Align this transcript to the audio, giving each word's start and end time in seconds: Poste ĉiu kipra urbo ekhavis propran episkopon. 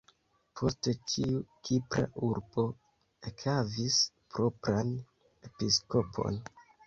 Poste 0.59 0.93
ĉiu 1.11 1.41
kipra 1.67 2.05
urbo 2.29 2.65
ekhavis 3.31 3.99
propran 4.37 4.95
episkopon. 5.51 6.41